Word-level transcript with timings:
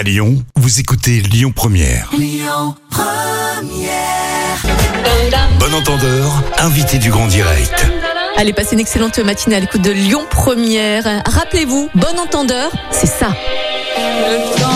À 0.00 0.02
Lyon, 0.02 0.42
vous 0.56 0.80
écoutez 0.80 1.20
Lyon 1.20 1.52
Première. 1.54 2.10
Bon 5.58 5.74
entendeur, 5.74 6.42
invité 6.56 6.96
du 6.96 7.10
grand 7.10 7.26
direct. 7.26 7.86
Allez, 8.38 8.54
passez 8.54 8.76
une 8.76 8.80
excellente 8.80 9.18
matinée 9.18 9.56
à 9.56 9.60
l'écoute 9.60 9.82
de 9.82 9.90
Lyon 9.90 10.24
Première. 10.30 11.04
Rappelez-vous, 11.26 11.90
bon 11.94 12.18
entendeur, 12.18 12.72
c'est 12.90 13.08
ça. 13.08 13.28
Le 13.98 14.58
temps 14.58 14.69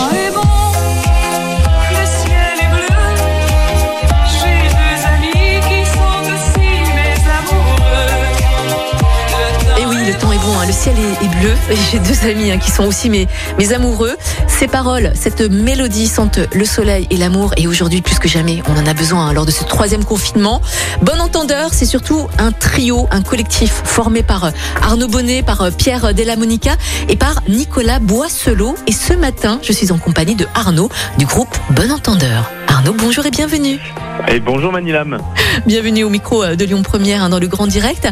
le 10.65 10.73
ciel 10.73 10.95
est, 10.97 11.39
bleu. 11.39 11.51
J'ai 11.91 11.99
deux 11.99 12.27
amis 12.27 12.51
hein, 12.51 12.57
qui 12.57 12.71
sont 12.71 12.85
aussi 12.85 13.09
mes, 13.09 13.27
mes 13.57 13.73
amoureux. 13.73 14.15
Ces 14.47 14.67
paroles, 14.67 15.11
cette 15.15 15.41
mélodie 15.41 16.07
sentent 16.07 16.39
le 16.53 16.65
soleil 16.65 17.07
et 17.09 17.17
l'amour. 17.17 17.53
Et 17.57 17.67
aujourd'hui, 17.67 18.01
plus 18.01 18.19
que 18.19 18.27
jamais, 18.27 18.63
on 18.67 18.79
en 18.79 18.85
a 18.85 18.93
besoin 18.93 19.27
hein, 19.27 19.33
lors 19.33 19.45
de 19.45 19.51
ce 19.51 19.63
troisième 19.63 20.03
confinement. 20.03 20.61
Bon 21.01 21.19
entendeur, 21.19 21.73
c'est 21.73 21.85
surtout 21.85 22.27
un 22.39 22.51
trio, 22.51 23.07
un 23.11 23.21
collectif 23.21 23.81
formé 23.83 24.23
par 24.23 24.51
Arnaud 24.81 25.07
Bonnet, 25.07 25.43
par 25.43 25.71
Pierre 25.71 26.13
Della 26.13 26.35
Monica 26.35 26.75
et 27.09 27.15
par 27.15 27.41
Nicolas 27.47 27.99
Boisselot. 27.99 28.75
Et 28.87 28.91
ce 28.91 29.13
matin, 29.13 29.59
je 29.61 29.71
suis 29.71 29.91
en 29.91 29.97
compagnie 29.97 30.35
de 30.35 30.47
Arnaud 30.55 30.89
du 31.17 31.25
groupe 31.25 31.55
Bon 31.71 31.91
Entendeur. 31.91 32.49
Arnaud, 32.67 32.95
bonjour 32.97 33.25
et 33.25 33.31
bienvenue. 33.31 33.79
Et 34.27 34.39
bonjour 34.39 34.71
Manilam. 34.71 35.19
Bienvenue 35.63 36.03
au 36.03 36.09
micro 36.09 36.43
euh, 36.43 36.55
de 36.55 36.65
Lyon 36.65 36.83
Première 36.83 37.23
hein, 37.23 37.29
dans 37.29 37.39
le 37.39 37.47
grand 37.47 37.65
direct. 37.65 38.07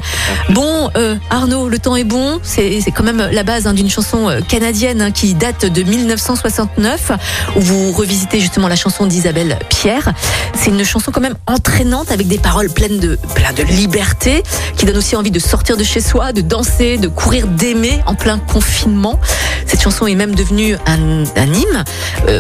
Bon, 0.49 0.89
euh, 0.95 1.15
Arnaud, 1.29 1.67
le 1.67 1.77
temps 1.77 1.95
est 1.95 2.05
bon. 2.05 2.39
C'est 2.41 2.81
quand 2.95 3.03
même 3.03 3.29
la 3.31 3.43
base 3.43 3.67
hein, 3.67 3.73
d'une 3.73 3.89
chanson 3.89 4.29
euh, 4.29 4.39
canadienne 4.41 5.01
hein, 5.01 5.11
qui 5.11 5.34
date 5.34 5.65
de 5.65 5.84
1969, 5.84 7.11
où 7.57 7.59
vous 7.59 7.91
revisitez 7.91 8.39
justement 8.39 8.67
la 8.67 8.75
chanson 8.75 9.05
d'Isabelle 9.05 9.59
Pierre. 9.70 10.13
C'est 10.55 10.71
une 10.71 10.84
chanson 10.85 11.12
quand 11.12 11.21
même 11.21 11.35
entraînante 11.45 12.12
avec 12.12 12.27
des 12.27 12.37
paroles 12.37 12.70
pleines 12.70 12.99
de, 12.99 13.20
plein 13.35 13.51
de 13.51 13.63
liberté, 13.63 14.41
qui 14.77 14.85
donne 14.85 14.98
aussi 14.98 15.15
envie 15.15 15.31
de 15.31 15.40
sortir 15.40 15.75
de 15.75 15.84
chez 15.84 15.99
soi, 15.99 16.31
de 16.31 16.41
danser, 16.41 16.98
de 16.98 17.09
courir, 17.09 17.48
d'aimer 17.48 17.99
en 18.05 18.15
plein 18.15 18.40
confinement. 18.40 19.20
Cette 19.68 19.81
chanson 19.81 20.07
est 20.07 20.15
même 20.15 20.34
devenue 20.34 20.77
un, 20.85 21.23
hymne. 21.35 21.84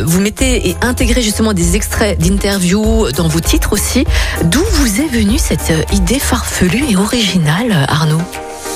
Vous 0.05 0.21
mettez 0.21 0.69
et 0.69 0.77
intégrez 0.81 1.21
justement 1.21 1.53
des 1.53 1.75
extraits 1.75 2.19
d'interviews 2.19 3.11
dans 3.11 3.27
vos 3.27 3.39
titres 3.41 3.73
aussi. 3.73 4.05
D'où 4.43 4.63
vous 4.73 4.92
est 5.01 5.07
venue 5.07 5.39
cette 5.39 5.71
euh, 5.71 5.83
idée 5.93 6.19
farfelue 6.19 6.83
et 6.89 6.95
originale, 6.95 7.71
euh, 7.71 7.85
Arnaud? 7.87 8.21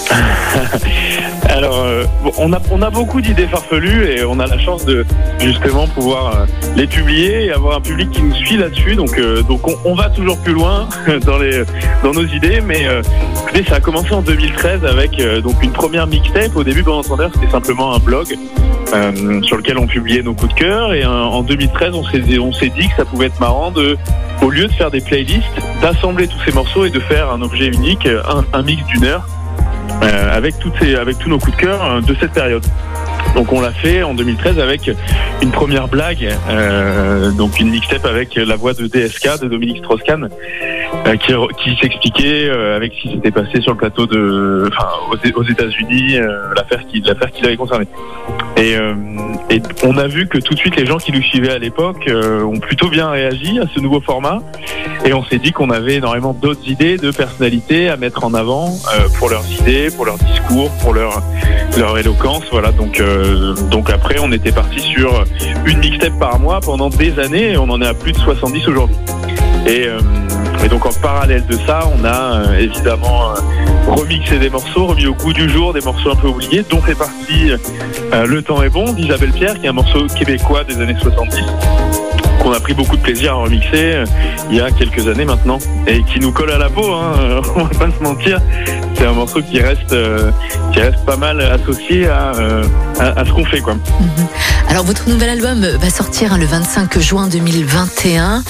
Alors, 1.50 1.83
euh, 1.86 2.03
on, 2.38 2.52
a, 2.53 2.89
beaucoup 2.89 3.22
d'idées 3.22 3.47
farfelues 3.47 4.05
et 4.05 4.23
on 4.23 4.39
a 4.39 4.47
la 4.47 4.59
chance 4.59 4.86
de 4.86 5.05
justement 5.39 5.88
pouvoir 5.88 6.36
euh, 6.36 6.45
les 6.75 6.88
publier 6.88 7.45
et 7.45 7.52
avoir 7.52 7.77
un 7.77 7.81
public 7.81 8.11
qui 8.11 8.22
nous 8.22 8.33
suit 8.36 8.58
là-dessus. 8.58 8.95
Donc, 8.95 9.17
euh, 9.17 9.41
on, 9.86 9.95
va 9.95 10.09
toujours 10.09 10.38
plus 10.39 10.53
loin 10.53 10.88
dans, 11.25 12.14
nos 12.14 12.25
idées. 12.25 12.61
Mais 12.61 12.86
écoutez, 13.44 13.64
ça 13.67 13.75
a 13.75 13.80
commencé 13.80 14.11
en 14.14 14.22
2013 14.22 14.86
avec 14.86 15.19
une 15.19 15.72
première 15.72 16.08
mixtape. 16.08 16.55
Au 16.55 16.64
début, 16.64 16.83
Bon 16.83 16.99
Entendeur, 16.99 17.31
c'était 17.33 17.52
simplement 17.52 17.94
un 17.94 17.99
blog 17.99 18.27
sur 19.44 19.58
lequel 19.58 19.77
on 19.77 19.88
publiait 19.88 20.21
nos 20.21 20.33
coups 20.33 20.53
de 20.53 20.59
cœur. 20.59 20.94
Et 20.94 21.05
en 21.05 21.42
2013, 21.44 21.94
on 21.94 22.03
s'est 22.53 22.69
dit 22.69 22.88
que 22.88 22.95
ça 22.97 23.05
pouvait 23.05 23.27
être 23.27 23.39
marrant 23.39 23.71
de, 23.71 23.97
au 24.42 24.49
lieu 24.49 24.67
de 24.67 24.73
faire 24.73 24.92
des 24.92 25.02
playlists, 25.02 25.44
d'assembler 25.81 26.27
tous 26.27 26.39
ces 26.45 26.52
morceaux 26.52 26.86
et 26.86 26.89
de 26.89 26.99
faire 26.99 27.31
un 27.31 27.42
objet 27.42 27.67
unique, 27.67 28.05
un, 28.05 28.45
un 28.53 28.61
mix 28.61 28.83
d'une 28.86 29.05
heure. 29.05 29.25
Euh, 30.03 30.38
avec, 30.38 30.59
toutes 30.59 30.73
ces, 30.80 30.95
avec 30.95 31.17
tous 31.17 31.30
nos 31.30 31.39
coups 31.39 31.57
de 31.57 31.61
cœur 31.61 31.83
euh, 31.83 32.02
de 32.02 32.16
cette 32.19 32.31
période. 32.31 32.63
Donc 33.35 33.52
on 33.52 33.61
l'a 33.61 33.71
fait 33.71 34.03
en 34.03 34.13
2013 34.13 34.59
avec 34.59 34.89
une 35.41 35.52
première 35.52 35.88
blague, 35.88 36.27
euh, 36.49 37.31
donc 37.31 37.59
une 37.59 37.69
mixtape 37.69 38.05
avec 38.05 38.35
la 38.35 38.55
voix 38.55 38.73
de 38.73 38.88
DSK, 38.88 39.41
de 39.41 39.47
Dominique 39.47 39.80
Strauss-Kahn, 39.80 40.30
qui, 41.16 41.33
qui 41.63 41.77
s'expliquait 41.77 42.50
euh, 42.50 42.75
avec 42.75 42.94
ce 42.94 43.02
qui 43.02 43.13
s'était 43.13 43.31
passé 43.31 43.61
sur 43.61 43.72
le 43.72 43.77
plateau 43.77 44.05
de, 44.05 44.70
enfin, 44.71 44.87
aux, 45.11 45.43
États-Unis, 45.43 46.17
euh, 46.17 46.54
l'affaire 46.55 46.86
qui, 46.87 47.02
l'affaire 47.02 47.31
qui 47.31 47.43
l'avait 47.43 47.58
concerné. 47.58 47.86
Et, 48.58 48.76
euh, 48.76 48.93
on 49.83 49.98
a 49.98 50.08
vu 50.08 50.27
que 50.27 50.39
tout 50.39 50.54
de 50.54 50.59
suite 50.59 50.76
les 50.76 50.86
gens 50.86 50.98
qui 50.98 51.11
nous 51.11 51.21
suivaient 51.21 51.52
à 51.52 51.59
l'époque 51.59 52.08
euh, 52.08 52.43
ont 52.43 52.59
plutôt 52.59 52.89
bien 52.89 53.09
réagi 53.09 53.59
à 53.59 53.65
ce 53.73 53.80
nouveau 53.80 54.02
format. 54.02 54.39
Et 55.05 55.14
on 55.14 55.23
s'est 55.23 55.37
dit 55.37 55.52
qu'on 55.52 55.70
avait 55.70 55.95
énormément 55.95 56.33
d'autres 56.33 56.67
idées, 56.67 56.98
de 56.98 57.11
personnalités 57.11 57.89
à 57.89 57.98
mettre 57.98 58.23
en 58.23 58.33
avant 58.33 58.70
euh, 58.70 59.08
pour 59.20 59.30
leurs 59.30 59.49
idées, 59.61 59.89
pour 59.95 60.05
leur 60.05 60.17
discours, 60.17 60.71
pour 60.81 60.93
leur 60.93 61.21
leur 61.77 61.98
éloquence. 61.98 62.43
Voilà. 62.52 62.71
Donc 62.71 62.99
euh, 62.99 63.54
donc 63.70 63.89
après 63.89 64.17
on 64.20 64.31
était 64.31 64.52
parti 64.52 64.80
sur 64.80 65.23
une 65.65 65.77
mixtape 65.80 66.17
par 66.20 66.39
mois 66.39 66.60
pendant 66.60 66.89
des 66.89 67.20
années 67.20 67.52
et 67.52 67.58
on 67.58 67.70
en 67.70 67.81
est 67.81 67.87
à 67.87 67.93
plus 67.93 68.11
de 68.11 68.17
70 68.17 68.67
aujourd'hui. 68.67 68.95
Et, 69.67 69.86
euh, 69.86 69.99
et 70.67 70.70
donc 70.70 70.86
en 70.86 70.92
parallèle 70.92 71.45
de 71.45 71.55
ça, 71.66 71.80
on 71.98 72.04
a 72.04 72.42
euh, 72.42 72.60
évidemment 72.60 73.32
euh, 73.32 73.36
remixé 73.88 74.38
des 74.38 74.50
morceaux, 74.50 74.88
remis 74.88 75.08
au 75.08 75.14
goût 75.14 75.32
du 75.32 75.48
jour 75.50 75.72
des 75.73 75.80
morceaux 75.80 76.11
un 76.11 76.16
peu 76.17 76.28
oubliés, 76.28 76.66
dont 76.70 76.82
fait 76.82 76.94
partie 76.94 77.52
euh, 78.11 78.26
Le 78.26 78.42
temps 78.42 78.61
est 78.61 78.70
bon 78.70 78.92
d'Isabelle 78.92 79.32
Pierre, 79.32 79.58
qui 79.58 79.66
est 79.66 79.70
un 79.70 79.73
morceau 79.73 80.08
québécois 80.08 80.66
des 80.66 80.82
années 80.82 80.98
70 81.00 81.86
qu'on 82.47 82.53
a 82.53 82.59
pris 82.61 82.73
beaucoup 82.73 82.95
de 82.95 83.02
plaisir 83.02 83.33
à 83.33 83.35
remixer 83.35 83.67
euh, 83.73 84.05
il 84.49 84.55
y 84.55 84.61
a 84.61 84.71
quelques 84.71 85.05
années 85.09 85.25
maintenant 85.25 85.59
et 85.85 86.02
qui 86.03 86.19
nous 86.21 86.31
colle 86.31 86.52
à 86.52 86.58
la 86.58 86.69
peau, 86.69 86.93
hein, 86.93 87.41
on 87.55 87.63
va 87.63 87.69
pas 87.69 87.89
se 87.91 88.02
mentir. 88.02 88.39
C'est 88.95 89.05
un 89.05 89.11
morceau 89.11 89.41
qui 89.41 89.59
reste, 89.59 89.91
euh, 89.91 90.31
qui 90.71 90.80
reste 90.80 91.03
pas 91.05 91.17
mal 91.17 91.41
associé 91.41 92.07
à, 92.07 92.31
euh, 92.36 92.63
à, 92.99 93.19
à 93.19 93.25
ce 93.25 93.31
qu'on 93.31 93.43
fait. 93.43 93.59
Quoi. 93.59 93.75
Alors 94.69 94.86
votre 94.86 95.09
nouvel 95.09 95.30
album 95.30 95.59
va 95.59 95.89
sortir 95.89 96.33
hein, 96.33 96.37
le 96.37 96.45
25 96.45 96.99
juin 96.99 97.27
2021 97.27 98.43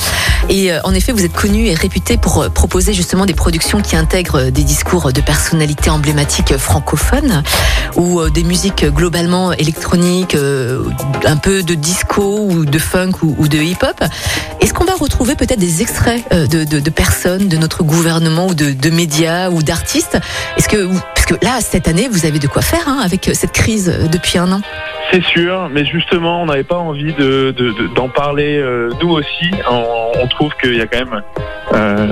et 0.49 0.71
en 0.83 0.93
effet 0.93 1.11
vous 1.11 1.25
êtes 1.25 1.33
connu 1.33 1.65
et 1.65 1.73
réputé 1.73 2.17
pour 2.17 2.49
proposer 2.51 2.93
justement 2.93 3.25
des 3.25 3.33
productions 3.33 3.81
qui 3.81 3.95
intègrent 3.95 4.49
des 4.49 4.63
discours 4.63 5.11
de 5.11 5.21
personnalités 5.21 5.89
emblématiques 5.89 6.57
francophones 6.57 7.43
ou 7.95 8.29
des 8.29 8.43
musiques 8.43 8.85
globalement 8.85 9.51
électroniques, 9.53 10.37
un 11.25 11.37
peu 11.37 11.63
de 11.63 11.73
disco 11.73 12.47
ou 12.49 12.65
de 12.65 12.79
funk 12.79 13.13
ou 13.23 13.47
de 13.47 13.57
hip-hop. 13.57 13.86
Est-ce 14.61 14.73
qu'on 14.73 14.85
va 14.85 14.95
retrouver 14.95 15.35
peut-être 15.35 15.59
des 15.59 15.81
extraits 15.81 16.23
euh, 16.33 16.47
de, 16.47 16.89
personnes 16.89 17.47
de 17.47 17.57
notre 17.57 17.83
gouvernement 17.83 18.47
ou 18.47 18.53
de, 18.53 18.89
médias 18.89 19.49
ou 19.49 19.61
d'artistes? 19.61 20.17
Que 21.27 21.35
là 21.43 21.59
cette 21.59 21.87
année 21.87 22.07
vous 22.09 22.25
avez 22.25 22.39
de 22.39 22.47
quoi 22.47 22.61
faire 22.61 22.87
hein, 22.87 22.99
avec 23.03 23.27
euh, 23.27 23.33
cette 23.33 23.51
crise 23.51 23.89
euh, 23.89 24.07
depuis 24.07 24.37
un 24.37 24.49
an 24.51 24.61
C'est 25.11 25.23
sûr, 25.23 25.69
mais 25.71 25.85
justement, 25.85 26.41
on 26.41 26.45
n'avait 26.45 26.63
pas 26.63 26.77
envie 26.77 27.13
de, 27.13 27.51
de- 27.51 27.93
d'en 27.95 28.07
parler 28.07 28.57
euh, 28.57 28.89
nous 29.01 29.09
aussi. 29.09 29.51
On, 29.69 30.27
trouve 30.27 30.51
qu'il 30.61 30.75
y 30.75 30.81
a 30.81 30.85
quand 30.85 30.99
même, 30.99 31.21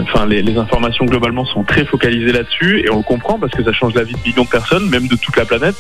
enfin, 0.02 0.25
les, 0.25 0.58
informations 0.58 1.06
globalement 1.06 1.46
sont 1.46 1.64
très 1.64 1.86
focalisées 1.86 2.31
là-dessus, 2.31 2.84
et 2.86 2.90
on 2.90 2.98
le 2.98 3.04
comprend 3.04 3.38
parce 3.38 3.52
que 3.52 3.64
ça 3.64 3.72
change 3.72 3.94
la 3.94 4.04
vie 4.04 4.14
de 4.14 4.20
millions 4.25 4.46
de 4.46 4.50
personnes, 4.50 4.90
même 4.90 5.08
de 5.08 5.16
toute 5.16 5.36
la 5.38 5.46
planète, 5.46 5.75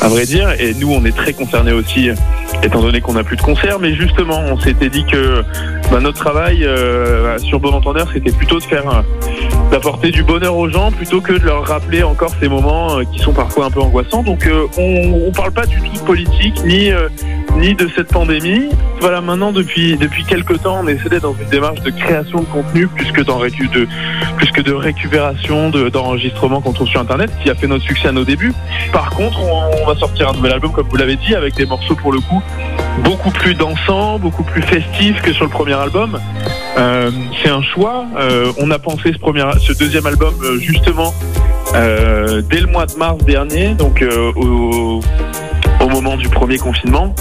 à 0.00 0.08
vrai 0.08 0.24
dire. 0.24 0.50
Et 0.58 0.72
nous, 0.74 0.90
on 0.92 1.04
est 1.04 1.14
très 1.14 1.32
concernés 1.32 1.72
aussi, 1.72 2.08
étant 2.62 2.80
donné 2.80 3.00
qu'on 3.00 3.14
n'a 3.14 3.24
plus 3.24 3.36
de 3.36 3.42
concerts. 3.42 3.80
Mais 3.80 3.94
justement, 3.94 4.38
on 4.38 4.58
s'était 4.58 4.88
dit 4.88 5.04
que 5.04 5.42
bah, 5.90 6.00
notre 6.00 6.18
travail 6.18 6.66
sur 7.38 7.60
Bon 7.60 7.72
Entendeur, 7.72 8.08
c'était 8.12 8.32
plutôt 8.32 8.58
de 8.58 8.64
faire 8.64 9.02
d'apporter 9.70 10.10
du 10.10 10.22
bonheur 10.22 10.56
aux 10.56 10.68
gens 10.68 10.90
plutôt 10.90 11.20
que 11.20 11.32
de 11.32 11.44
leur 11.44 11.64
rappeler 11.66 12.02
encore 12.02 12.32
ces 12.40 12.48
moments 12.48 12.98
euh, 12.98 13.04
qui 13.12 13.18
sont 13.20 13.32
parfois 13.32 13.66
un 13.66 13.70
peu 13.70 13.80
angoissants. 13.80 14.22
Donc 14.22 14.46
euh, 14.46 14.66
on, 14.78 15.28
on 15.28 15.32
parle 15.32 15.52
pas 15.52 15.66
du 15.66 15.80
tout 15.80 15.92
de 15.92 15.98
politique 16.00 16.62
ni 16.64 16.90
euh, 16.90 17.08
ni 17.56 17.74
de 17.74 17.88
cette 17.94 18.08
pandémie. 18.08 18.68
Voilà, 19.00 19.20
maintenant 19.20 19.52
depuis 19.52 19.96
depuis 19.96 20.24
quelques 20.24 20.62
temps, 20.62 20.80
on 20.82 20.88
essaie 20.88 21.08
d'être 21.08 21.22
dans 21.22 21.34
une 21.40 21.48
démarche 21.48 21.80
de 21.80 21.90
création 21.90 22.40
de 22.40 22.46
contenu 22.46 22.86
plus 22.88 23.10
que, 23.12 23.20
dans 23.22 23.38
de, 23.38 23.86
plus 24.36 24.50
que 24.52 24.60
de 24.60 24.72
récupération 24.72 25.70
de- 25.70 25.88
d'enregistrement 25.88 26.60
qu'on 26.60 26.72
trouve 26.72 26.88
sur 26.88 27.00
Internet, 27.00 27.30
qui 27.42 27.50
a 27.50 27.54
fait 27.54 27.66
notre 27.66 27.84
succès 27.84 28.08
à 28.08 28.12
nos 28.12 28.24
débuts. 28.24 28.52
Par 28.92 29.10
contre, 29.10 29.38
on, 29.40 29.82
on 29.82 29.86
va 29.86 29.94
sortir 29.96 30.28
un 30.28 30.32
nouvel 30.32 30.52
album, 30.52 30.72
comme 30.72 30.88
vous 30.88 30.96
l'avez 30.96 31.16
dit, 31.16 31.34
avec 31.34 31.54
des 31.54 31.66
morceaux 31.66 31.94
pour 31.94 32.12
le 32.12 32.20
coup 32.20 32.42
beaucoup 33.04 33.30
plus 33.30 33.54
dansants, 33.54 34.18
beaucoup 34.18 34.42
plus 34.42 34.62
festifs 34.62 35.20
que 35.22 35.32
sur 35.32 35.44
le 35.44 35.50
premier 35.50 35.74
album. 35.74 36.18
Euh, 36.78 37.10
c'est 37.42 37.50
un 37.50 37.62
choix. 37.62 38.06
Euh, 38.16 38.52
on 38.58 38.70
a 38.70 38.78
pensé 38.78 39.12
ce, 39.12 39.72
deuxième 39.78 40.06
album 40.06 40.34
euh, 40.42 40.58
justement 40.58 41.12
dès 41.72 42.60
le 42.60 42.66
mois 42.66 42.86
de 42.86 42.94
mars 42.94 43.24
dernier, 43.24 43.74
donc 43.74 44.04
au, 44.34 45.00
moment 45.88 46.16
du 46.16 46.28
premier 46.28 46.56
confinement, 46.58 47.14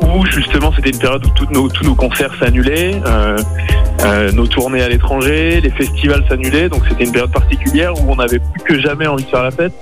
où 0.00 0.26
justement 0.26 0.72
c'était 0.74 0.90
une 0.90 0.98
période 0.98 1.24
où 1.24 1.30
tous 1.30 1.84
nos, 1.84 1.94
concerts 1.94 2.34
s'annulaient, 2.40 3.00
nos 4.32 4.46
tournées 4.46 4.82
à 4.82 4.88
l'étranger, 4.88 5.60
les 5.60 5.70
festivals 5.70 6.24
s'annulaient, 6.28 6.68
donc 6.68 6.82
c'était 6.88 7.04
une 7.04 7.12
période 7.12 7.32
particulière 7.32 7.92
où 7.94 8.10
on 8.10 8.18
avait 8.18 8.40
plus 8.40 8.64
que 8.64 8.80
jamais 8.80 9.06
envie 9.06 9.24
de 9.24 9.30
faire 9.30 9.44
la 9.44 9.52
fête. 9.52 9.72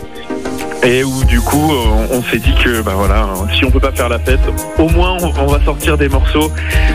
Et 0.83 1.05
où 1.05 1.25
du 1.25 1.41
coup 1.41 1.71
on, 1.71 2.17
on 2.17 2.23
s'est 2.23 2.39
dit 2.39 2.55
que 2.55 2.81
bah 2.83 2.93
voilà 2.97 3.29
si 3.55 3.65
on 3.65 3.71
peut 3.71 3.81
pas 3.81 3.93
faire 3.93 4.09
la 4.09 4.19
fête 4.19 4.41
au 4.79 4.89
moins 4.89 5.17
on, 5.21 5.47
va 5.47 5.63
sortir 5.65 5.99
des 5.99 6.09
morceaux 6.09 6.51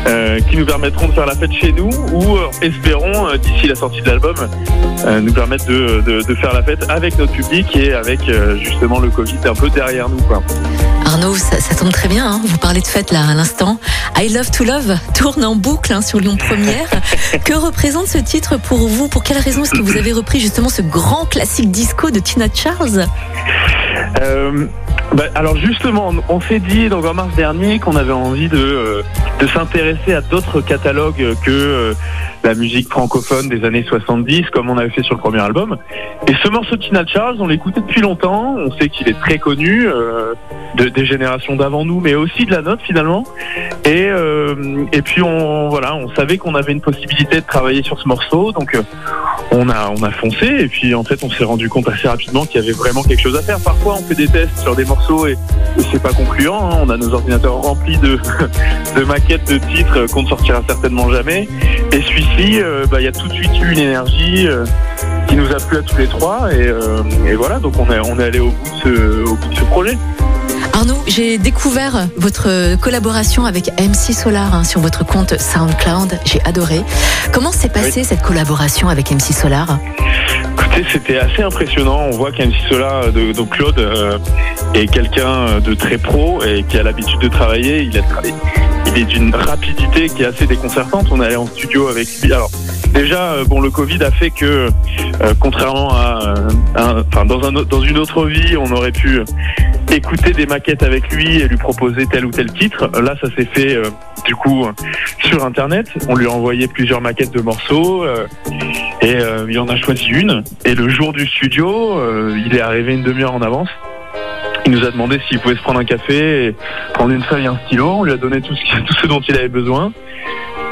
euh, 0.08 0.40
qui 0.50 0.58
nous 0.58 0.66
permettront 0.66 1.08
de 1.08 1.14
faire 1.14 1.28
la 1.28 1.36
fête 1.36 1.54
chez 1.54 1.72
nous 1.72 1.90
ou 2.12 2.36
euh, 2.36 2.48
espérons 2.62 3.28
euh, 3.28 3.38
d'ici 3.38 3.68
la 3.68 3.76
sortie 3.76 4.02
de 4.02 4.08
l'album 4.08 4.36
euh, 5.06 5.22
nous 5.22 5.34
permettre 5.34 5.66
de, 5.68 6.02
de, 6.02 6.28
de 6.28 6.36
faire 6.36 6.54
la 6.54 6.64
fête 6.64 6.90
avec 6.90 7.18
notre 7.20 7.34
public 7.34 7.76
et 7.76 7.94
avec 7.94 8.28
euh, 8.28 8.58
justement 8.58 9.00
le 9.00 9.10
Covid 9.10 9.38
un 9.46 9.54
peu 9.54 9.70
derrière 9.70 10.10
nous 10.10 10.22
quoi. 10.24 10.42
Arnaud, 11.26 11.36
Arnaud, 11.36 11.36
ça, 11.38 11.60
ça 11.60 11.76
tombe 11.76 11.92
très 11.92 12.08
bien. 12.08 12.26
hein. 12.28 12.42
Vous 12.46 12.58
parlez 12.58 12.82
de 12.82 12.88
fête 12.88 13.12
là 13.12 13.28
à 13.28 13.34
l'instant. 13.34 13.80
I 14.18 14.30
Love 14.30 14.52
to 14.52 14.64
Love 14.64 14.98
tourne 15.16 15.44
en 15.44 15.56
boucle 15.56 15.92
hein, 15.94 16.02
sur 16.02 16.20
Lyon 16.20 16.38
Première. 16.38 16.88
que 17.44 17.54
représente 17.54 18.08
ce 18.08 18.18
titre 18.20 18.58
pour 18.58 18.88
vous? 18.88 19.08
Pour 19.08 19.24
quelle 19.24 19.40
raison 19.40 19.64
est-ce 19.64 19.72
que 19.72 19.82
vous 19.82 19.98
avez 19.98 20.12
repris 20.12 20.40
justement 20.40 20.70
ce 20.70 20.82
grand 20.84 21.26
classique 21.26 21.72
disco 21.72 22.12
de 22.12 22.20
Tina 22.20 22.46
Charles? 22.54 23.08
Euh, 24.22 24.68
bah, 25.16 25.24
alors 25.34 25.56
justement, 25.56 26.12
on 26.28 26.42
s'est 26.42 26.60
dit 26.60 26.90
donc 26.90 27.06
en 27.06 27.14
mars 27.14 27.34
dernier 27.38 27.80
qu'on 27.80 27.96
avait 27.96 28.12
envie 28.12 28.50
de, 28.50 28.58
euh, 28.58 29.02
de 29.40 29.48
s'intéresser 29.48 30.14
à 30.14 30.20
d'autres 30.20 30.60
catalogues 30.60 31.36
que 31.42 31.52
euh, 31.52 31.94
la 32.44 32.54
musique 32.54 32.90
francophone 32.90 33.48
des 33.48 33.64
années 33.64 33.86
70, 33.88 34.50
comme 34.52 34.70
on 34.70 34.78
avait 34.78 34.90
fait 34.90 35.04
sur 35.04 35.16
le 35.16 35.22
premier 35.22 35.40
album. 35.40 35.78
Et 36.28 36.34
ce 36.44 36.50
morceau 36.50 36.76
de 36.76 36.82
Tina 36.82 37.06
Charles, 37.06 37.38
on 37.40 37.48
l'écoutait 37.48 37.80
depuis 37.80 38.02
longtemps. 38.02 38.56
On 38.58 38.70
sait 38.74 38.90
qu'il 38.90 39.08
est 39.08 39.18
très 39.22 39.38
connu 39.38 39.88
euh, 39.88 40.34
de, 40.76 40.90
des 40.90 41.06
générations 41.06 41.56
d'avant 41.56 41.86
nous, 41.86 42.02
mais 42.02 42.16
aussi 42.16 42.46
de 42.46 42.52
la 42.52 42.62
nôtre 42.62 42.84
finalement. 42.84 43.24
Et, 43.86 44.10
et 44.92 45.02
puis 45.02 45.22
on 45.22 45.70
voilà, 45.70 45.96
on 45.96 46.10
savait 46.16 46.38
qu'on 46.38 46.56
avait 46.56 46.74
une 46.74 46.82
possibilité 46.82 47.38
de 47.38 47.46
travailler 47.46 47.84
sur 47.84 48.02
ce 48.02 48.08
morceau, 48.08 48.52
donc 48.52 48.76
on 49.56 49.70
a 49.70 49.92
on 49.98 50.04
a 50.04 50.12
foncé. 50.12 50.46
Et 50.46 50.68
puis 50.68 50.94
en 50.94 51.04
fait, 51.04 51.24
on 51.24 51.30
s'est 51.30 51.44
rendu 51.44 51.70
compte 51.70 51.88
assez 51.90 52.08
rapidement 52.08 52.46
qu'il 52.46 52.62
y 52.62 52.64
avait 52.64 52.74
vraiment 52.74 53.04
quelque 53.04 53.22
chose 53.22 53.36
à 53.36 53.42
faire. 53.42 53.60
Parfois, 53.60 53.96
on 54.00 54.04
fait 54.04 54.16
des 54.16 54.28
tests 54.28 54.60
sur 54.60 54.76
des 54.76 54.86
morceaux 54.86 55.28
et, 55.28 55.38
c'est 55.92 56.02
pas 56.02 56.14
concluant. 56.14 56.72
hein. 56.72 56.80
On 56.82 56.90
a 56.90 56.98
nos 56.98 57.14
ordinateurs 57.14 57.56
remplis 57.56 57.98
de 57.98 59.04
maquettes 59.04 59.48
de 59.50 59.58
titres 59.58 60.08
qu'on 60.12 60.24
ne 60.24 60.28
sortira 60.28 60.62
certainement 60.68 61.10
jamais. 61.12 61.48
Et 61.92 62.02
celui-ci, 62.02 62.62
euh, 62.62 62.86
bah, 62.90 63.00
il 63.02 63.06
y 63.06 63.08
a 63.08 63.12
tout 63.12 63.28
de 63.28 63.34
suite 63.34 63.52
eu 63.62 63.72
une 63.72 63.80
énergie. 63.80 64.48
euh, 64.48 64.66
qui 65.28 65.36
nous 65.36 65.52
a 65.52 65.56
plu 65.56 65.78
à 65.78 65.82
tous 65.82 65.98
les 65.98 66.08
trois 66.08 66.54
et, 66.54 66.68
euh, 66.68 67.02
voilà 67.36 67.60
donc 67.60 67.74
on 67.80 67.90
est 68.20 68.24
allé 68.24 68.40
au 68.40 68.50
bout 68.52 68.90
de 68.90 69.26
ce 69.56 69.64
projet. 69.66 69.98
Arnaud, 70.76 71.02
j'ai 71.08 71.38
découvert 71.38 72.08
votre 72.18 72.76
collaboration 72.82 73.46
avec 73.46 73.70
MC 73.80 74.12
Solar 74.14 74.54
hein, 74.54 74.64
sur 74.66 74.82
votre 74.82 75.06
compte 75.06 75.40
SoundCloud. 75.40 76.20
J'ai 76.26 76.42
adoré. 76.44 76.82
Comment 77.32 77.54
s'est 77.54 77.70
passée 77.70 78.04
cette 78.04 78.22
collaboration 78.22 78.90
avec 78.90 79.10
MC 79.10 79.32
Solar? 79.34 79.80
Écoutez, 80.60 80.86
c'était 80.92 81.18
assez 81.18 81.42
impressionnant. 81.44 82.00
On 82.12 82.18
voit 82.18 82.32
qu'MC 82.34 82.54
Sola, 82.70 83.10
de, 83.10 83.32
donc 83.32 83.52
Claude, 83.52 83.80
euh, 83.80 84.18
est 84.74 84.88
quelqu'un 84.88 85.62
de 85.62 85.74
très 85.76 85.98
pro 85.98 86.44
et 86.44 86.64
qui 86.68 86.78
a 86.78 86.84
l'habitude 86.84 87.20
de 87.22 87.30
travailler. 87.30 87.84
Il, 87.84 87.98
a 87.98 88.02
travaillé. 88.02 88.34
il 88.88 89.02
est 89.02 89.06
d'une 89.06 89.34
rapidité 89.34 90.10
qui 90.10 90.24
est 90.24 90.28
assez 90.28 90.46
déconcertante. 90.46 91.08
On 91.10 91.22
est 91.22 91.26
allé 91.28 91.36
en 91.38 91.48
studio 91.48 91.88
avec 91.88 92.06
lui. 92.22 92.34
Alors, 92.34 92.52
déjà, 92.94 93.32
euh, 93.32 93.46
bon, 93.46 93.62
le 93.62 93.70
Covid 93.72 94.04
a 94.04 94.12
fait 94.12 94.30
que, 94.32 94.46
euh, 94.68 95.34
contrairement 95.40 95.92
à, 95.94 96.36
euh, 96.78 97.04
enfin, 97.14 97.24
dans, 97.24 97.42
un, 97.48 97.56
autre- 97.56 97.70
dans 97.70 97.82
une 97.82 97.98
autre 97.98 98.26
vie, 98.26 98.58
on 98.58 98.70
aurait 98.74 98.92
pu 98.92 99.22
écouter 99.96 100.32
des 100.32 100.46
maquettes 100.46 100.84
avec 100.84 101.12
lui 101.12 101.38
et 101.42 101.48
lui 101.48 101.58
proposer 101.58 102.06
tel 102.08 102.26
ou 102.26 102.32
tel 102.32 102.52
titre. 102.52 102.90
Là, 103.02 103.16
ça 103.22 103.28
s'est 103.36 103.46
fait, 103.46 103.76
euh, 103.76 103.84
du 104.26 104.36
coup, 104.36 104.68
sur 105.20 105.46
Internet. 105.46 105.88
On 106.10 106.16
lui 106.16 106.26
a 106.26 106.32
envoyé 106.32 106.68
plusieurs 106.68 107.02
maquettes 107.02 107.32
de 107.32 107.42
morceaux. 107.42 108.04
euh, 108.04 108.28
et 109.02 109.16
euh, 109.16 109.46
il 109.50 109.60
en 109.60 109.68
a 109.68 109.76
choisi 109.78 110.08
une. 110.08 110.44
Et 110.66 110.76
le 110.76 110.90
jour 110.90 111.14
du 111.14 111.28
studio, 111.28 112.00
il 112.36 112.56
est 112.56 112.62
arrivé 112.62 112.94
une 112.94 113.04
demi-heure 113.04 113.34
en 113.34 113.42
avance. 113.42 113.70
Il 114.66 114.72
nous 114.72 114.84
a 114.84 114.92
demandé 114.92 115.20
s'il 115.28 115.40
pouvait 115.40 115.56
se 115.56 115.62
prendre 115.62 115.80
un 115.80 115.86
café, 115.86 116.56
prendre 116.94 117.12
une 117.14 117.22
feuille 117.24 117.44
et 117.44 117.48
un 117.48 117.60
stylo. 117.68 117.88
On 117.88 118.04
lui 118.04 118.12
a 118.12 118.18
donné 118.18 118.42
tout 118.42 118.56
ce, 118.56 119.08
dont 119.08 119.22
il 119.28 119.38
avait 119.38 119.48
besoin. 119.48 119.92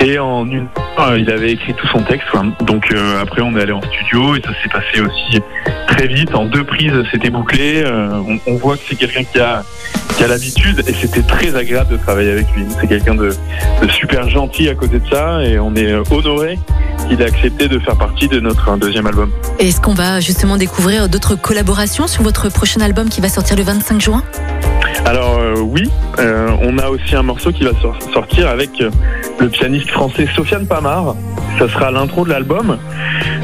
Et 0.01 0.17
en 0.17 0.49
une 0.49 0.67
heure, 0.97 1.15
il 1.15 1.29
avait 1.29 1.51
écrit 1.51 1.73
tout 1.75 1.87
son 1.87 2.01
texte. 2.01 2.27
Donc 2.61 2.93
après, 3.21 3.41
on 3.41 3.55
est 3.55 3.61
allé 3.61 3.71
en 3.71 3.81
studio 3.81 4.35
et 4.35 4.41
ça 4.41 4.51
s'est 4.61 4.69
passé 4.69 5.01
aussi 5.01 5.41
très 5.95 6.07
vite. 6.07 6.33
En 6.35 6.45
deux 6.45 6.63
prises, 6.63 6.91
c'était 7.11 7.29
bouclé. 7.29 7.83
Euh, 7.85 8.09
on, 8.27 8.39
on 8.51 8.55
voit 8.57 8.75
que 8.77 8.83
c'est 8.89 8.95
quelqu'un 8.95 9.23
qui 9.23 9.39
a, 9.39 9.63
qui 10.17 10.23
a 10.23 10.27
l'habitude 10.27 10.83
et 10.87 10.93
c'était 10.93 11.21
très 11.21 11.55
agréable 11.55 11.91
de 11.91 11.97
travailler 11.97 12.31
avec 12.31 12.47
lui. 12.55 12.65
C'est 12.79 12.87
quelqu'un 12.87 13.15
de, 13.15 13.29
de 13.81 13.87
super 13.89 14.29
gentil 14.29 14.69
à 14.69 14.75
côté 14.75 14.99
de 14.99 15.07
ça 15.09 15.43
et 15.43 15.59
on 15.59 15.75
est 15.75 15.93
honoré 16.11 16.59
qu'il 17.07 17.21
ait 17.21 17.25
accepté 17.25 17.67
de 17.67 17.79
faire 17.79 17.97
partie 17.97 18.27
de 18.27 18.39
notre 18.39 18.75
deuxième 18.77 19.07
album. 19.07 19.31
Est-ce 19.59 19.81
qu'on 19.81 19.93
va 19.93 20.19
justement 20.19 20.57
découvrir 20.57 21.09
d'autres 21.09 21.35
collaborations 21.35 22.07
sur 22.07 22.23
votre 22.23 22.49
prochain 22.49 22.81
album 22.81 23.09
qui 23.09 23.21
va 23.21 23.29
sortir 23.29 23.57
le 23.57 23.63
25 23.63 24.01
juin? 24.01 24.23
Alors 25.05 25.37
euh, 25.39 25.55
oui, 25.59 25.89
euh, 26.19 26.49
on 26.61 26.77
a 26.77 26.87
aussi 26.87 27.15
un 27.15 27.23
morceau 27.23 27.51
qui 27.51 27.63
va 27.63 27.71
sor- 27.81 27.97
sortir 28.13 28.47
avec 28.47 28.69
euh, 28.79 28.89
le 29.39 29.49
pianiste 29.49 29.89
français 29.89 30.27
Sofiane 30.35 30.67
Pamar. 30.67 31.15
Ça 31.59 31.67
sera 31.69 31.91
l'intro 31.91 32.25
de 32.25 32.29
l'album. 32.29 32.77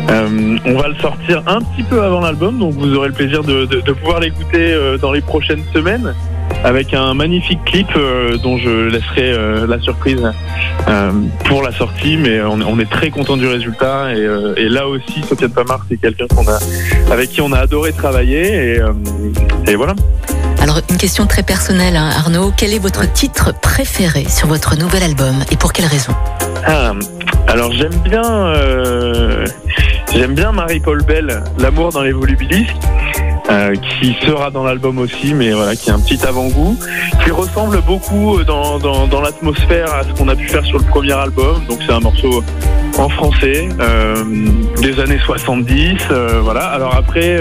Euh, 0.09 0.57
on 0.65 0.77
va 0.77 0.88
le 0.88 0.95
sortir 0.95 1.44
un 1.45 1.59
petit 1.59 1.83
peu 1.83 2.01
avant 2.01 2.21
l'album, 2.21 2.57
donc 2.57 2.74
vous 2.74 2.95
aurez 2.95 3.09
le 3.09 3.13
plaisir 3.13 3.44
de, 3.44 3.65
pouvoir 3.91 4.19
l'écouter 4.19 4.74
euh, 4.74 4.97
dans 4.97 5.12
les 5.12 5.21
prochaines 5.21 5.63
semaines 5.74 6.13
avec 6.63 6.94
un 6.94 7.13
magnifique 7.13 7.63
clip 7.65 7.88
euh, 7.95 8.38
dont 8.38 8.57
je 8.57 8.89
laisserai 8.89 9.68
la 9.68 9.80
surprise 9.80 10.21
pour 11.45 11.62
la 11.62 11.71
sortie, 11.71 12.18
mais 12.18 12.41
on, 12.41 12.80
est 12.80 12.89
très 12.89 13.12
content 13.12 13.38
du 13.38 13.47
résultat 13.47 14.13
et, 14.13 14.69
là 14.69 14.88
aussi 14.88 15.21
Sofiane 15.27 15.51
Pamar 15.51 15.86
c'est 15.88 15.97
quelqu'un 15.97 16.25
qu'on 16.27 16.47
a 16.47 16.59
avec 17.12 17.30
qui 17.30 17.41
on 17.41 17.51
a 17.51 17.59
adoré 17.59 17.94
travailler 17.94 18.80
et 19.68 19.75
voilà. 19.75 19.94
Alors 20.62 20.82
une 20.90 20.98
question 20.98 21.26
très 21.26 21.44
personnelle 21.44 21.96
hein, 21.96 22.10
Arnaud, 22.16 22.52
quel 22.56 22.74
est 22.74 22.80
votre 22.80 23.12
titre 23.12 23.54
préféré 23.54 24.26
sur 24.28 24.48
votre 24.48 24.78
nouvel 24.78 25.04
album 25.04 25.44
et 25.52 25.56
pour 25.56 25.72
quelle 25.72 25.86
raison 25.86 26.14
Ah, 26.66 26.94
alors 27.48 27.72
j'aime 27.72 27.96
bien, 28.04 28.24
euh, 28.24 29.46
bien 30.30 30.52
Marie-Paul 30.52 31.04
Bell, 31.04 31.44
L'amour 31.58 31.92
dans 31.92 32.02
les 32.02 32.12
volubilisques, 32.12 32.76
euh, 33.50 33.74
qui 33.76 34.16
sera 34.26 34.52
dans 34.52 34.64
l'album 34.64 35.00
aussi, 35.00 35.34
mais 35.34 35.52
voilà, 35.52 35.76
qui 35.76 35.90
a 35.90 35.96
un 35.96 36.00
petit 36.00 36.24
avant-goût, 36.26 36.78
qui 37.24 37.32
ressemble 37.32 37.82
beaucoup 37.82 38.44
dans, 38.44 38.80
dans, 38.80 39.08
dans 39.08 39.22
l'atmosphère 39.22 39.94
à 39.94 40.04
ce 40.04 40.10
qu'on 40.10 40.28
a 40.28 40.36
pu 40.36 40.48
faire 40.48 40.66
sur 40.66 40.78
le 40.78 40.86
premier 40.86 41.14
album. 41.14 41.64
Donc 41.68 41.80
c'est 41.86 41.94
un 41.94 42.02
morceau 42.02 42.44
en 42.98 43.10
français 43.10 43.70
euh, 43.80 44.24
des 44.82 45.00
années 45.00 45.20
70, 45.26 45.98
euh, 46.12 46.42
voilà. 46.44 46.66
Alors 46.66 46.96
après. 46.96 47.40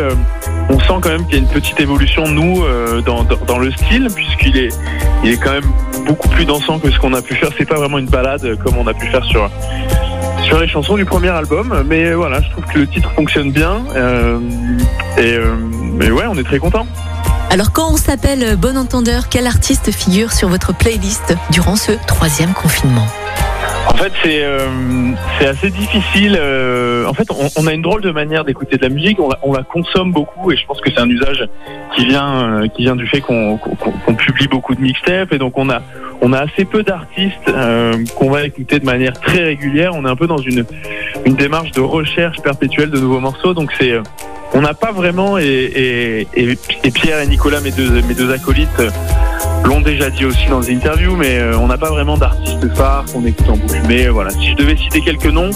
On 0.69 0.79
sent 0.79 0.95
quand 1.01 1.09
même 1.09 1.25
qu'il 1.27 1.35
y 1.35 1.41
a 1.41 1.43
une 1.43 1.49
petite 1.49 1.81
évolution 1.81 2.29
nous 2.29 2.63
euh, 2.63 3.01
dans, 3.01 3.59
le 3.59 3.71
style 3.73 4.09
puisqu'il 4.15 4.57
est 4.57 5.37
quand 5.43 5.53
même 5.53 5.71
beaucoup 6.07 6.29
plus 6.29 6.45
dansant 6.45 6.79
que 6.79 6.91
ce 6.91 6.99
qu'on 6.99 7.13
a 7.15 7.23
pu 7.23 7.35
faire. 7.35 7.51
C'est 7.57 7.65
pas 7.65 7.77
vraiment 7.77 7.99
une 7.99 8.07
balade 8.09 8.45
euh, 8.45 8.57
comme 8.57 8.77
on 8.77 8.87
a 8.87 8.95
pu 8.95 9.07
faire 9.07 9.25
sur 9.25 9.51
les 10.61 10.69
chansons 10.69 10.97
du 10.97 11.05
premier 11.05 11.29
album, 11.29 11.85
mais 11.87 12.15
voilà, 12.15 12.41
je 12.41 12.51
trouve 12.51 12.65
que 12.65 12.79
le 12.79 12.87
titre 12.87 13.11
fonctionne 13.13 13.53
bien 13.53 13.83
et, 15.19 15.35
euh, 15.35 15.55
et 16.01 16.11
ouais, 16.11 16.25
on 16.27 16.37
est 16.39 16.43
très 16.43 16.59
content. 16.59 16.87
Alors 17.51 17.73
quand 17.73 17.93
on 17.93 17.97
s'appelle 17.97 18.57
Bon 18.57 18.77
Entendeur, 18.77 19.29
quel 19.29 19.47
artiste 19.47 19.91
figure 19.91 20.33
sur 20.33 20.49
votre 20.49 20.75
playlist 20.75 21.37
durant 21.51 21.77
ce 21.77 21.93
troisième 22.07 22.55
confinement? 22.55 23.07
En 23.89 23.97
fait, 23.97 24.13
c'est 24.23 24.45
euh, 24.45 25.15
assez 25.41 25.71
difficile. 25.71 26.37
euh, 26.39 27.07
en 27.07 27.15
fait, 27.15 27.29
on, 27.57 27.67
a 27.67 27.73
une 27.73 27.83
drôle 27.83 28.03
de 28.03 28.11
manière 28.11 28.45
d'écouter 28.45 28.77
de 28.77 28.83
la 28.83 28.89
musique. 28.89 29.19
On 29.19 29.29
la, 29.29 29.39
on 29.43 29.53
la 29.53 29.63
consomme 29.63 30.13
beaucoup, 30.13 30.53
et 30.53 30.57
je 30.57 30.67
pense 30.67 30.81
que 30.81 30.91
c'est 30.91 31.01
un 31.01 31.09
usage 31.09 31.49
qui 31.97 32.07
vient 32.07 32.63
euh, 32.63 32.69
qui 32.69 32.83
vient 32.83 32.97
du 32.97 33.07
fait 33.07 33.21
qu'on 33.21 33.59
publie 34.17 34.47
beaucoup 34.49 34.75
de 34.75 34.81
mixtapes, 34.81 35.33
et 35.33 35.39
donc 35.39 35.59
on 35.59 35.69
a 35.71 35.83
on 36.21 36.33
a 36.33 36.41
assez 36.41 36.65
peu 36.65 36.83
d'artistes 36.83 37.51
qu'on 38.17 38.31
va 38.31 38.45
écouter 38.45 38.79
de 38.79 38.85
manière 38.85 39.19
très 39.21 39.43
régulière. 39.43 39.93
On 39.95 40.05
est 40.05 40.11
un 40.11 40.17
peu 40.17 40.27
dans 40.27 40.39
une 40.39 40.65
une 41.25 41.35
démarche 41.35 41.73
de 41.73 41.81
recherche 41.81 42.39
perpétuelle 42.41 42.91
de 42.91 42.99
nouveaux 42.99 43.21
morceaux. 43.21 43.55
Donc 43.55 43.73
c'est 43.79 43.95
on 44.55 44.61
n'a 44.61 44.75
pas 44.75 44.93
vraiment 44.93 45.39
et, 45.39 46.27
Pierre 46.95 47.21
et 47.21 47.27
Nicolas, 47.27 47.61
mes 47.61 47.71
deux 47.71 48.33
acolytes. 48.33 48.69
euh, 48.81 48.91
l'ont 49.65 49.81
déjà 49.81 50.11
dit 50.11 50.25
aussi 50.25 50.47
dans 50.49 50.61
des 50.61 50.75
interviews, 50.75 51.17
mais 51.17 51.39
euh, 51.39 51.59
on 51.59 51.67
n'a 51.67 51.79
pas 51.79 51.91
vraiment 51.91 52.17
d'artistes 52.17 52.75
phares 52.75 53.05
qu'on 53.13 53.25
écoute 53.25 53.49
en 53.49 53.57
boucle. 53.57 53.81
Mais 53.87 54.07
euh, 54.07 54.11
voilà, 54.11 54.31
si 54.31 54.51
je 54.51 54.57
devais 54.57 54.77
citer 54.77 55.01
quelques 55.01 55.27
noms, 55.27 55.51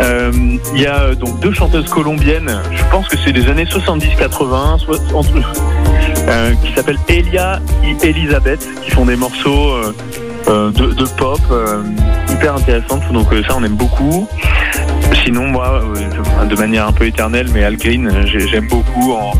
il 0.00 0.80
y 0.80 0.86
a 0.86 1.14
donc 1.14 1.40
deux 1.40 1.52
chanteuses 1.52 1.88
colombiennes, 1.88 2.60
je 2.72 2.82
pense 2.90 3.08
que 3.08 3.16
c'est 3.24 3.32
des 3.32 3.48
années 3.48 3.64
70-80, 3.64 4.78
soit 4.78 5.00
entre 5.12 5.32
euh, 6.28 6.52
qui 6.62 6.72
s'appellent 6.74 6.98
Elia 7.08 7.60
et 7.84 8.08
Elisabeth, 8.08 8.66
qui 8.82 8.90
font 8.90 9.06
des 9.06 9.16
morceaux 9.16 9.74
de, 10.46 11.16
pop 11.16 11.40
hyper 12.30 12.54
intéressantes. 12.54 13.12
Donc 13.12 13.28
ça, 13.48 13.56
on 13.56 13.64
aime 13.64 13.76
beaucoup. 13.76 14.28
Sinon, 15.24 15.48
moi, 15.48 15.82
euh, 15.96 16.46
de 16.46 16.54
manière 16.56 16.86
un 16.86 16.92
peu 16.92 17.06
éternelle, 17.06 17.48
mais 17.52 17.62
Al 17.64 17.76
Green, 17.76 18.08
euh, 18.08 18.24
j'ai- 18.26 18.48
j'aime 18.48 18.66
beaucoup 18.68 19.12
en 19.12 19.32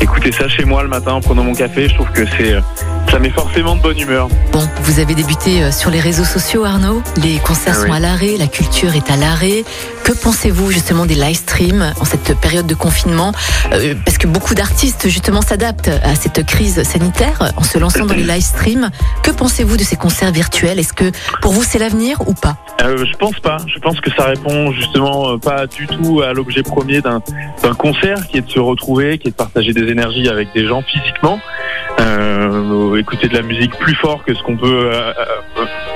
écouter 0.00 0.32
ça 0.32 0.48
chez 0.48 0.64
moi 0.64 0.82
le 0.82 0.88
matin 0.88 1.12
en 1.12 1.20
prenant 1.20 1.42
mon 1.44 1.54
café. 1.54 1.88
Je 1.88 1.94
trouve 1.94 2.10
que 2.12 2.24
c'est 2.38 2.52
euh, 2.54 2.60
ça 3.10 3.18
met 3.18 3.30
forcément 3.30 3.76
de 3.76 3.82
bonne 3.82 3.98
humeur. 4.00 4.28
Bon, 4.52 4.66
vous 4.82 4.98
avez 5.00 5.14
débuté 5.14 5.70
sur 5.72 5.90
les 5.90 6.00
réseaux 6.00 6.24
sociaux, 6.24 6.64
Arnaud. 6.64 7.02
Les 7.22 7.36
concerts 7.38 7.74
Ah 7.78 7.82
sont 7.86 7.90
oui. 7.90 7.96
à 7.96 8.00
l'arrêt, 8.00 8.34
la 8.38 8.46
culture 8.46 8.94
est 8.94 9.10
à 9.10 9.16
l'arrêt. 9.16 9.64
Que 10.04 10.12
pensez-vous 10.12 10.70
justement 10.70 11.04
des 11.06 11.14
live 11.16 11.44
en 11.58 12.04
cette 12.04 12.38
période 12.40 12.66
de 12.66 12.74
confinement 12.74 13.32
Euh, 13.72 13.94
Parce 14.04 14.18
que 14.18 14.26
beaucoup 14.26 14.54
d'artistes 14.54 15.08
justement 15.08 15.40
s'adaptent 15.40 15.90
à 16.02 16.14
cette 16.14 16.44
crise 16.44 16.82
sanitaire 16.82 17.52
en 17.56 17.62
se 17.62 17.78
lançant 17.78 18.04
dans 18.04 18.14
les 18.14 18.24
live 18.24 18.42
streams. 18.42 18.90
Que 19.22 19.30
pensez-vous 19.30 19.76
de 19.78 19.82
ces 19.82 19.96
concerts 19.96 20.32
virtuels? 20.32 20.78
Est-ce 20.78 20.92
que 20.92 21.10
pour 21.40 21.52
vous 21.52 21.62
c'est 21.62 21.78
l'avenir 21.78 22.18
ou 22.26 22.34
pas? 22.34 22.56
Euh, 22.82 23.06
je 23.06 23.16
pense 23.16 23.40
pas. 23.40 23.56
Je 23.74 23.78
pense 23.78 23.98
que 24.02 24.10
ça 24.10 24.24
répond 24.24 24.70
justement 24.72 25.30
euh, 25.30 25.38
pas 25.38 25.66
du 25.66 25.86
tout 25.86 26.20
à 26.20 26.34
l'objet 26.34 26.62
premier 26.62 27.00
d'un 27.00 27.22
concert, 27.78 28.26
qui 28.28 28.36
est 28.36 28.42
de 28.42 28.50
se 28.50 28.60
retrouver, 28.60 29.16
qui 29.18 29.28
est 29.28 29.30
de 29.30 29.36
partager 29.36 29.72
des 29.72 29.88
énergies 29.90 30.28
avec 30.28 30.52
des 30.54 30.66
gens 30.66 30.82
physiquement. 30.82 31.40
Euh, 32.00 32.96
écouter 32.98 33.28
de 33.28 33.34
la 33.34 33.42
musique 33.42 33.74
plus 33.78 33.94
fort 33.94 34.22
que 34.24 34.34
ce 34.34 34.42
qu'on 34.42 34.58
peut 34.58 34.90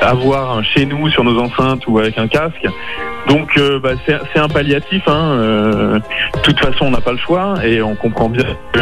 avoir 0.00 0.64
chez 0.64 0.86
nous 0.86 1.10
sur 1.10 1.22
nos 1.22 1.38
enceintes 1.38 1.86
ou 1.86 1.98
avec 1.98 2.16
un 2.16 2.28
casque. 2.28 2.66
Donc 3.28 3.50
euh, 3.58 3.78
bah, 3.78 3.90
c'est 4.06 4.38
un 4.38 4.48
palliatif. 4.48 5.02
Hein, 5.06 5.30
euh, 5.38 5.94
de 5.98 6.40
toute 6.42 6.58
façon, 6.60 6.86
on 6.86 6.90
n'a 6.90 7.00
pas 7.00 7.12
le 7.12 7.18
choix 7.18 7.54
et 7.64 7.80
on 7.82 7.94
comprend 7.94 8.28
bien 8.28 8.44
que 8.72 8.80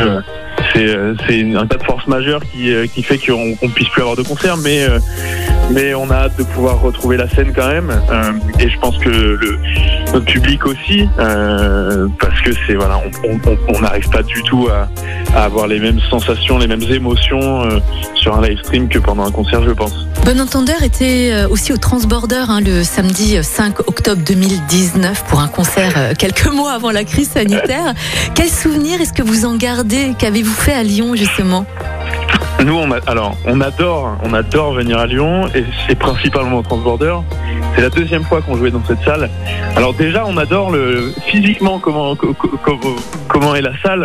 c'est 0.73 0.89
euh, 0.89 1.15
c'est 1.27 1.55
un 1.55 1.67
tas 1.67 1.77
de 1.77 1.83
force 1.85 2.07
majeure 2.07 2.41
qui, 2.53 2.73
euh, 2.73 2.87
fait 3.03 3.19
qu'on 3.19 3.55
qu'on 3.57 3.69
puisse 3.69 3.89
plus 3.91 4.01
avoir 4.03 4.17
de 4.17 4.23
concert, 4.23 4.57
mais 4.57 4.85
euh, 4.85 4.99
mais 5.71 5.95
on 5.95 6.11
a 6.11 6.15
hâte 6.15 6.39
de 6.39 6.45
pouvoir 6.45 6.81
retrouver 6.81 7.17
la 7.17 7.29
scène 7.29 7.53
quand 7.55 7.69
même. 7.69 7.91
Euh, 7.91 8.33
et 8.59 8.69
je 8.69 8.79
pense 8.79 8.97
que 8.99 9.09
le, 9.11 9.59
notre 10.15 10.25
public 10.27 10.65
aussi, 10.67 11.07
euh, 11.19 12.07
parce 12.21 12.41
que 12.41 12.51
c'est 12.67 12.75
voilà, 12.75 13.01
on- 13.25 13.81
n'arrive 13.81 14.09
pas 14.11 14.23
du 14.23 14.43
tout 14.45 14.69
à, 14.73 14.89
à 15.39 15.45
avoir 15.45 15.67
les 15.67 15.79
mêmes 15.79 16.01
sensations, 16.11 16.59
les 16.59 16.67
mêmes 16.67 16.83
émotions 16.91 17.65
euh, 17.65 17.79
sur 18.15 18.37
un 18.37 18.43
live 18.47 18.59
stream 18.59 18.89
que 18.89 18.99
pendant 18.99 19.25
un 19.27 19.31
concert, 19.31 19.63
je 19.63 19.71
pense. 19.71 20.07
Bon 20.25 20.41
Entendeur 20.41 20.83
était 20.83 21.31
euh, 21.33 21.49
aussi 21.49 21.73
au 21.73 21.79
Transborder 21.79 22.45
hein, 22.49 22.61
le 22.61 22.85
samedi 22.85 23.39
5 23.43 23.81
octobre 23.89 24.21
2019 24.27 25.25
pour 25.25 25.41
un 25.41 25.49
concert 25.49 25.95
euh, 25.97 26.13
quelques 26.19 26.47
mois 26.53 26.73
avant 26.73 26.91
la 26.91 27.05
crise 27.05 27.31
sanitaire. 27.31 27.95
Quel 28.35 28.49
souvenir 28.49 29.01
est-ce 29.01 29.15
que 29.15 29.23
vous 29.23 29.47
en 29.47 29.57
gardez? 29.57 30.15
Qu'avez-vous 30.19 30.53
fait 30.53 30.75
à 30.75 30.83
Lyon 30.83 31.15
justement? 31.17 31.65
Nous, 32.63 32.75
on 32.75 32.91
alors, 33.07 33.37
on 33.47 33.61
adore, 33.61 34.19
on 34.25 34.35
adore 34.35 34.75
venir 34.75 34.99
à 34.99 35.07
Lyon 35.07 35.47
et 35.55 35.65
c'est 35.87 35.95
principalement 35.95 36.59
au 36.59 36.63
Transborder. 36.63 37.15
C'est 37.75 37.83
la 37.83 37.89
deuxième 37.91 38.25
fois 38.25 38.43
qu'on 38.43 38.57
jouait 38.57 38.73
dans 38.73 38.83
cette 38.87 39.03
salle. 39.05 39.31
Alors 39.77 39.95
déjà, 39.95 40.25
on 40.27 40.37
adore 40.37 40.71
le 40.73 41.15
physiquement 41.29 41.79
comment 41.79 42.17
co- 42.17 42.35
co- 42.35 42.59
co- 42.63 42.97
comment 43.29 43.55
est 43.55 43.63
la 43.63 43.71
salle, 43.83 44.03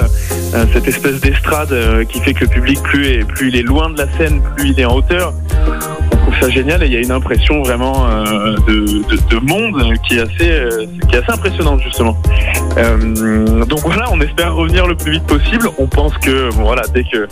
euh, 0.53 0.65
cette 0.71 0.87
espèce 0.87 1.19
d'estrade 1.19 1.71
euh, 1.71 2.05
qui 2.05 2.19
fait 2.21 2.33
que 2.35 2.41
le 2.41 2.47
public 2.47 2.81
plus 2.83 3.07
est 3.07 3.25
plus 3.25 3.49
il 3.49 3.55
est 3.55 3.63
loin 3.63 3.89
de 3.89 3.97
la 3.97 4.05
scène, 4.17 4.41
plus 4.55 4.69
il 4.69 4.79
est 4.79 4.85
en 4.85 4.93
hauteur. 4.95 5.33
Ça 6.43 6.49
génial 6.49 6.83
et 6.83 6.87
il 6.87 6.91
y 6.91 6.97
a 6.97 6.99
une 6.99 7.11
impression 7.11 7.61
vraiment 7.61 8.05
euh, 8.05 8.57
de 8.67 9.37
monde 9.37 9.81
qui 10.05 10.17
est 10.17 10.19
assez 10.19 10.51
euh, 10.51 10.85
qui 11.13 11.19
est 11.19 11.23
assez 11.23 11.31
impressionnante 11.31 11.81
justement. 11.81 12.17
Euh, 12.77 13.65
donc 13.65 13.81
voilà, 13.81 14.05
on 14.11 14.19
espère 14.21 14.55
revenir 14.55 14.87
le 14.87 14.95
plus 14.95 15.11
vite 15.11 15.25
possible. 15.25 15.69
On 15.77 15.85
pense 15.85 16.17
que 16.17 16.49
bon, 16.55 16.63
voilà 16.63 16.81
dès 16.91 17.03
que 17.03 17.27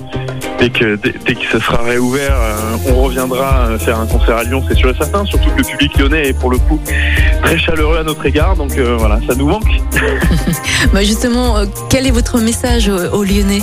dès 0.60 0.70
que 0.70 0.96
dès, 0.96 1.16
dès 1.26 1.34
que 1.34 1.46
ce 1.52 1.60
sera 1.60 1.82
réouvert, 1.82 2.36
euh, 2.36 2.78
on 2.90 3.02
reviendra 3.02 3.70
euh, 3.70 3.80
faire 3.80 4.00
un 4.00 4.06
concert 4.06 4.38
à 4.38 4.44
Lyon, 4.44 4.64
c'est 4.68 4.76
sûr 4.76 4.90
et 4.90 4.94
certain. 4.94 5.26
Surtout 5.26 5.50
que 5.50 5.58
le 5.58 5.64
public 5.64 5.98
lyonnais 5.98 6.28
est 6.28 6.40
pour 6.40 6.52
le 6.52 6.60
coup 6.60 6.80
très 7.42 7.58
chaleureux 7.58 7.98
à 7.98 8.04
notre 8.04 8.24
égard, 8.24 8.56
donc 8.56 8.78
euh, 8.78 8.96
voilà, 9.00 9.20
ça 9.28 9.34
nous 9.34 9.48
manque. 9.48 9.82
bah 10.94 11.04
Justement, 11.04 11.56
quel 11.90 12.06
est 12.06 12.12
votre 12.12 12.38
message 12.40 12.88
aux, 12.88 13.24
Lyonnais? 13.24 13.62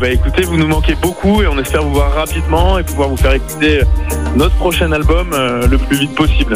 Bah 0.00 0.08
écoutez, 0.08 0.42
vous 0.42 0.56
nous 0.56 0.68
manquez 0.68 0.94
beaucoup 0.94 1.42
et 1.42 1.48
on 1.48 1.58
espère 1.58 1.82
vous 1.82 1.94
voir 1.94 2.12
rapidement 2.12 2.78
et 2.78 2.84
pouvoir 2.84 3.08
vous 3.08 3.16
faire 3.16 3.32
écouter 3.32 3.80
notre 4.36 4.54
prochain 4.56 4.92
album 4.92 5.30
le 5.32 5.78
plus 5.78 5.98
vite 5.98 6.14
possible. 6.14 6.54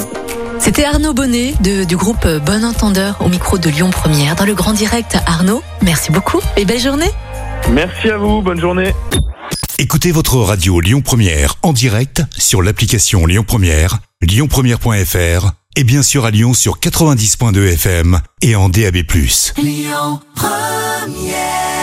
C'était 0.67 0.85
Arnaud 0.85 1.13
Bonnet 1.15 1.55
de- 1.61 1.85
du 1.85 1.97
groupe 1.97 2.25
euh, 2.25 2.41
Bon 2.41 2.65
Entendeur 2.65 3.17
au 3.21 3.29
micro 3.29 3.57
de 3.57 3.71
Lyon 3.71 3.91
Première 3.91 4.35
dans 4.35 4.45
le 4.45 4.53
grand 4.55 4.73
direct. 4.73 5.17
Arnaud, 5.25 5.63
merci 5.81 6.11
beaucoup 6.11 6.41
et 6.57 6.65
belle 6.65 6.81
journée. 6.81 7.09
Merci 7.71 8.11
à 8.11 8.19
vous, 8.19 8.43
bonne 8.43 8.61
journée. 8.61 8.93
Écoutez 9.79 10.11
votre 10.11 10.39
radio 10.39 10.81
Lyon 10.81 11.03
Première 11.03 11.55
en 11.63 11.73
direct 11.73 12.23
sur 12.37 12.63
l'application 12.63 13.27
Lyon 13.27 13.45
Première, 13.47 13.99
lyonpremière.fr 14.23 15.53
et 15.77 15.85
bien 15.85 16.03
sûr 16.03 16.25
à 16.25 16.33
Lyon 16.33 16.53
sur 16.53 16.81
90.2 16.81 17.73
FM 17.75 18.21
et 18.43 18.57
en 18.57 18.69
DAB+. 18.69 18.97
Lyon 19.63 20.21
Première 20.35 21.76